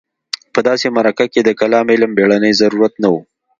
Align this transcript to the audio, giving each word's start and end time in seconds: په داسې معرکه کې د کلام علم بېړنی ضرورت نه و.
په 0.53 0.59
داسې 0.67 0.85
معرکه 0.95 1.25
کې 1.33 1.41
د 1.43 1.49
کلام 1.59 1.85
علم 1.93 2.11
بېړنی 2.17 2.53
ضرورت 2.61 2.93
نه 3.03 3.09
و. 3.13 3.15